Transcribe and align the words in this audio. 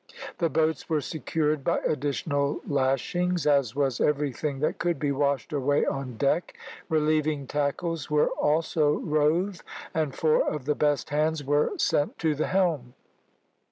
The 0.39 0.49
boats 0.49 0.89
were 0.89 0.99
secured 0.99 1.63
by 1.63 1.77
additional 1.85 2.61
lashings, 2.65 3.45
as 3.45 3.75
was 3.75 4.01
everything 4.01 4.57
that 4.61 4.79
could 4.79 4.97
be 4.97 5.11
washed 5.11 5.53
away 5.53 5.85
on 5.85 6.17
deck. 6.17 6.57
Relieving 6.89 7.45
tackles 7.45 8.09
were 8.09 8.29
also 8.29 8.97
rove, 8.97 9.61
and 9.93 10.15
four 10.15 10.41
of 10.51 10.65
the 10.65 10.73
best 10.73 11.11
hands 11.11 11.43
were 11.43 11.77
sent 11.77 12.17
to 12.17 12.33
the 12.33 12.47
helm. 12.47 12.95